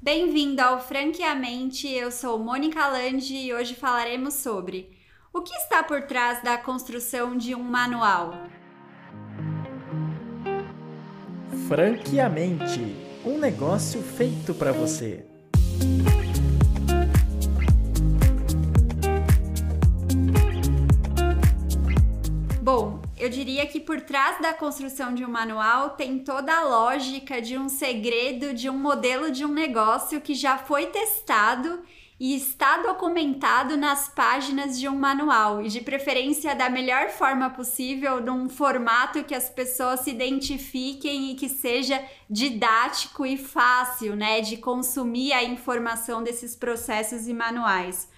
Bem-vindo 0.00 0.62
ao 0.62 0.80
Franqueamente, 0.80 1.88
eu 1.88 2.12
sou 2.12 2.38
Mônica 2.38 2.86
Landi 2.86 3.34
e 3.34 3.52
hoje 3.52 3.74
falaremos 3.74 4.34
sobre 4.34 4.96
o 5.34 5.42
que 5.42 5.52
está 5.52 5.82
por 5.82 6.02
trás 6.02 6.40
da 6.40 6.56
construção 6.56 7.36
de 7.36 7.52
um 7.52 7.62
manual. 7.64 8.32
Franqueamente, 11.66 12.94
um 13.24 13.38
negócio 13.38 14.00
feito 14.00 14.54
para 14.54 14.70
você. 14.70 15.26
Bom, 22.62 23.02
eu 23.18 23.28
diria 23.28 23.66
que 23.66 23.80
por 23.80 24.00
trás 24.00 24.40
da 24.40 24.54
construção 24.54 25.14
de 25.14 25.24
um 25.24 25.30
manual 25.30 25.90
tem 25.90 26.18
toda 26.18 26.54
a 26.54 26.64
lógica 26.64 27.40
de 27.40 27.58
um 27.58 27.68
segredo, 27.68 28.54
de 28.54 28.70
um 28.70 28.78
modelo 28.78 29.30
de 29.30 29.44
um 29.44 29.52
negócio 29.52 30.20
que 30.20 30.34
já 30.34 30.58
foi 30.58 30.86
testado 30.86 31.82
e 32.20 32.34
está 32.34 32.78
documentado 32.78 33.76
nas 33.76 34.08
páginas 34.08 34.78
de 34.78 34.88
um 34.88 34.96
manual 34.96 35.62
e 35.62 35.68
de 35.68 35.80
preferência 35.80 36.54
da 36.54 36.68
melhor 36.68 37.10
forma 37.10 37.48
possível, 37.50 38.20
num 38.20 38.48
formato 38.48 39.22
que 39.22 39.34
as 39.34 39.48
pessoas 39.48 40.00
se 40.00 40.10
identifiquem 40.10 41.30
e 41.30 41.34
que 41.36 41.48
seja 41.48 42.02
didático 42.28 43.24
e 43.24 43.36
fácil, 43.36 44.16
né, 44.16 44.40
de 44.40 44.56
consumir 44.56 45.32
a 45.32 45.44
informação 45.44 46.22
desses 46.22 46.56
processos 46.56 47.28
e 47.28 47.32
manuais. 47.32 48.08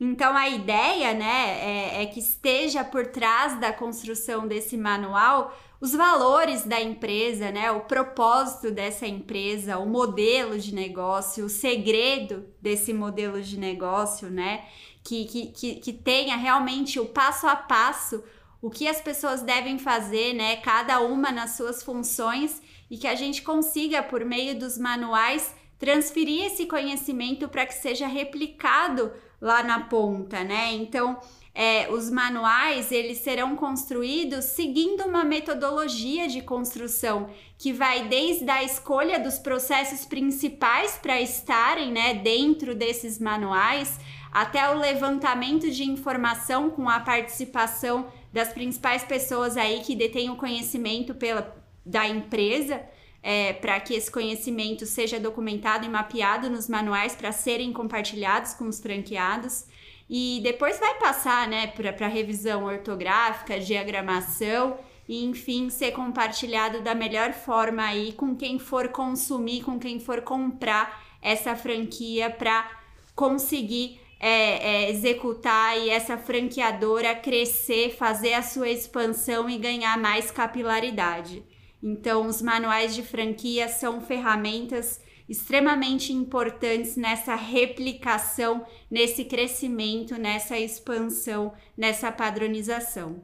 Então 0.00 0.34
a 0.34 0.48
ideia, 0.48 1.12
né, 1.12 1.58
é, 1.60 2.02
é, 2.02 2.06
que 2.06 2.20
esteja 2.20 2.82
por 2.82 3.06
trás 3.08 3.60
da 3.60 3.70
construção 3.70 4.48
desse 4.48 4.76
manual 4.76 5.54
os 5.80 5.92
valores 5.92 6.64
da 6.64 6.78
empresa, 6.80 7.50
né, 7.50 7.70
o 7.70 7.80
propósito 7.80 8.70
dessa 8.70 9.06
empresa, 9.06 9.78
o 9.78 9.86
modelo 9.86 10.58
de 10.58 10.74
negócio, 10.74 11.46
o 11.46 11.48
segredo 11.48 12.46
desse 12.60 12.92
modelo 12.92 13.40
de 13.40 13.58
negócio, 13.58 14.28
né, 14.28 14.64
que, 15.02 15.24
que, 15.24 15.46
que, 15.46 15.74
que 15.76 15.92
tenha 15.92 16.36
realmente 16.36 17.00
o 17.00 17.06
passo 17.06 17.46
a 17.46 17.56
passo 17.56 18.22
o 18.62 18.68
que 18.68 18.86
as 18.86 19.00
pessoas 19.00 19.40
devem 19.40 19.78
fazer, 19.78 20.34
né, 20.34 20.56
cada 20.56 21.00
uma 21.00 21.32
nas 21.32 21.52
suas 21.56 21.82
funções 21.82 22.60
e 22.90 22.98
que 22.98 23.06
a 23.06 23.14
gente 23.14 23.40
consiga 23.40 24.02
por 24.02 24.22
meio 24.22 24.58
dos 24.58 24.76
manuais 24.76 25.54
transferir 25.80 26.44
esse 26.44 26.66
conhecimento 26.66 27.48
para 27.48 27.66
que 27.66 27.74
seja 27.74 28.06
replicado 28.06 29.10
lá 29.40 29.62
na 29.62 29.80
ponta, 29.80 30.44
né? 30.44 30.74
Então, 30.74 31.18
é, 31.54 31.90
os 31.90 32.10
manuais 32.10 32.92
eles 32.92 33.18
serão 33.18 33.56
construídos 33.56 34.44
seguindo 34.44 35.04
uma 35.04 35.24
metodologia 35.24 36.28
de 36.28 36.42
construção 36.42 37.30
que 37.58 37.72
vai 37.72 38.06
desde 38.06 38.48
a 38.48 38.62
escolha 38.62 39.18
dos 39.18 39.38
processos 39.38 40.04
principais 40.04 40.98
para 41.00 41.20
estarem 41.20 41.90
né, 41.90 42.14
dentro 42.14 42.74
desses 42.74 43.18
manuais 43.18 43.98
até 44.30 44.70
o 44.70 44.78
levantamento 44.78 45.70
de 45.70 45.82
informação 45.82 46.70
com 46.70 46.88
a 46.88 47.00
participação 47.00 48.06
das 48.32 48.52
principais 48.52 49.02
pessoas 49.02 49.56
aí 49.56 49.80
que 49.80 49.96
detêm 49.96 50.30
o 50.30 50.36
conhecimento 50.36 51.14
pela, 51.14 51.56
da 51.84 52.06
empresa. 52.06 52.80
É, 53.22 53.52
para 53.52 53.78
que 53.80 53.92
esse 53.92 54.10
conhecimento 54.10 54.86
seja 54.86 55.20
documentado 55.20 55.84
e 55.84 55.88
mapeado 55.90 56.48
nos 56.48 56.68
manuais 56.70 57.14
para 57.14 57.32
serem 57.32 57.70
compartilhados 57.70 58.54
com 58.54 58.66
os 58.66 58.80
franqueados 58.80 59.66
e 60.12 60.40
depois 60.42 60.80
vai 60.80 60.94
passar 60.94 61.46
né, 61.46 61.68
para 61.68 62.08
revisão 62.08 62.64
ortográfica, 62.64 63.60
diagramação 63.60 64.76
e 65.08 65.24
enfim 65.24 65.70
ser 65.70 65.92
compartilhado 65.92 66.80
da 66.82 66.96
melhor 66.96 67.32
forma 67.32 67.84
aí 67.84 68.12
com 68.12 68.34
quem 68.34 68.58
for 68.58 68.88
consumir, 68.88 69.62
com 69.62 69.78
quem 69.78 70.00
for 70.00 70.22
comprar 70.22 71.00
essa 71.22 71.54
franquia 71.54 72.28
para 72.28 72.68
conseguir 73.14 74.00
é, 74.18 74.86
é, 74.86 74.90
executar 74.90 75.78
e 75.78 75.90
essa 75.90 76.18
franqueadora 76.18 77.14
crescer, 77.14 77.90
fazer 77.90 78.34
a 78.34 78.42
sua 78.42 78.68
expansão 78.68 79.48
e 79.48 79.58
ganhar 79.58 79.96
mais 79.96 80.32
capilaridade. 80.32 81.44
Então, 81.82 82.26
os 82.26 82.42
manuais 82.42 82.94
de 82.94 83.02
franquia 83.02 83.68
são 83.68 84.00
ferramentas 84.00 85.00
extremamente 85.28 86.12
importantes 86.12 86.96
nessa 86.96 87.36
replicação, 87.36 88.66
nesse 88.90 89.24
crescimento, 89.24 90.18
nessa 90.18 90.58
expansão, 90.58 91.52
nessa 91.76 92.10
padronização. 92.10 93.22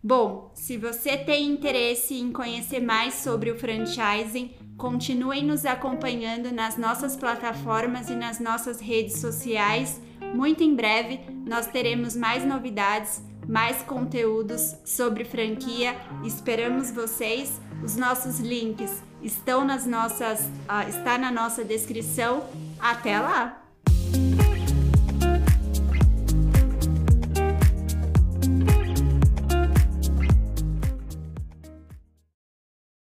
Bom, 0.00 0.50
se 0.54 0.76
você 0.76 1.16
tem 1.16 1.46
interesse 1.46 2.14
em 2.14 2.32
conhecer 2.32 2.80
mais 2.80 3.14
sobre 3.14 3.50
o 3.50 3.58
franchising, 3.58 4.52
continuem 4.76 5.44
nos 5.44 5.64
acompanhando 5.64 6.52
nas 6.52 6.76
nossas 6.76 7.16
plataformas 7.16 8.08
e 8.08 8.14
nas 8.14 8.40
nossas 8.40 8.80
redes 8.80 9.20
sociais. 9.20 10.00
Muito 10.34 10.62
em 10.62 10.74
breve 10.74 11.20
nós 11.46 11.66
teremos 11.66 12.16
mais 12.16 12.44
novidades, 12.44 13.22
mais 13.48 13.82
conteúdos 13.82 14.76
sobre 14.84 15.24
franquia. 15.24 15.96
Esperamos 16.24 16.90
vocês. 16.90 17.60
Os 17.82 17.96
nossos 17.96 18.38
links 18.38 19.02
estão 19.22 19.64
nas 19.64 19.86
nossas, 19.86 20.40
uh, 20.40 20.88
está 20.88 21.18
na 21.18 21.30
nossa 21.30 21.64
descrição. 21.64 22.44
Até 22.78 23.18
lá! 23.18 23.62